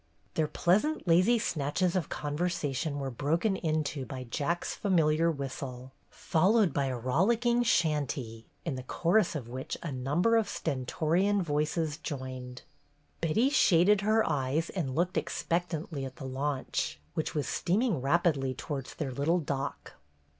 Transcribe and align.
Their 0.33 0.47
pleasant, 0.47 1.07
lazy 1.07 1.37
snatches 1.37 1.95
of 1.95 2.09
conversation 2.09 2.97
were 2.97 3.11
broken 3.11 3.55
into 3.55 4.03
by 4.03 4.23
Jack's 4.23 4.73
familiar 4.73 5.29
whistle, 5.29 5.91
followed 6.09 6.73
by 6.73 6.85
a 6.85 6.97
rollicking 6.97 7.61
chantey, 7.63 8.47
in 8.65 8.73
the 8.73 8.81
chorus 8.81 9.35
of 9.35 9.47
which 9.47 9.77
a 9.83 9.91
number 9.91 10.37
of 10.37 10.49
stentorian 10.49 11.43
voices 11.43 11.97
joined. 11.99 12.63
Betty 13.21 13.51
shaded 13.51 14.01
her 14.01 14.27
eyes 14.27 14.71
and 14.71 14.95
looked 14.95 15.17
expect 15.17 15.69
antly 15.71 16.03
at 16.03 16.15
the 16.15 16.25
launch, 16.25 16.99
which 17.13 17.35
was 17.35 17.47
steaming 17.47 18.01
rapidly 18.01 18.55
towards 18.55 18.95
their 18.95 19.11
little 19.11 19.37
dock. 19.39 19.93